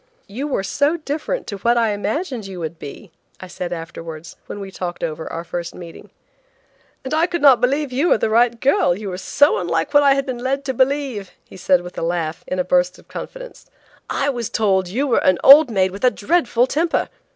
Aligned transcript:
"You 0.25 0.47
were 0.47 0.63
so 0.63 0.97
different 0.97 1.45
to 1.45 1.57
what 1.57 1.77
I 1.77 1.91
imagined 1.91 2.47
you 2.47 2.59
would 2.59 2.79
be," 2.79 3.11
I 3.39 3.45
said 3.45 3.71
afterwards, 3.71 4.35
when 4.47 4.59
we 4.59 4.71
talked 4.71 5.03
over 5.03 5.31
our 5.31 5.43
first 5.43 5.75
meeting. 5.75 6.09
"And 7.03 7.13
I 7.13 7.27
could 7.27 7.43
not 7.43 7.61
believe 7.61 7.91
you 7.91 8.09
were 8.09 8.17
the 8.17 8.27
right 8.31 8.59
girl, 8.59 8.97
you 8.97 9.09
were 9.09 9.19
so 9.19 9.59
unlike 9.59 9.93
what 9.93 10.01
I 10.01 10.15
had 10.15 10.25
been 10.25 10.39
led 10.39 10.65
to 10.65 10.73
believe," 10.73 11.29
he 11.45 11.55
said, 11.55 11.81
with 11.81 11.99
a 11.99 12.01
laugh, 12.01 12.43
in 12.47 12.57
a 12.57 12.63
burst 12.63 12.97
of 12.97 13.07
confidence. 13.09 13.67
"I 14.09 14.29
was 14.31 14.49
told 14.49 14.87
that 14.87 14.91
you 14.93 15.05
were 15.05 15.23
an 15.23 15.37
old 15.43 15.69
maid 15.69 15.91
with 15.91 16.03
a 16.03 16.09
dreadful 16.09 16.65
temper. 16.65 17.07